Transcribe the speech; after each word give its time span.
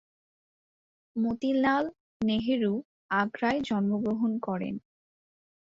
মতিলাল 1.15 1.83
নেহেরু 2.21 2.73
আগ্রায় 3.11 3.59
জন্মগ্রহণ 3.61 4.31
করেন। 4.39 4.75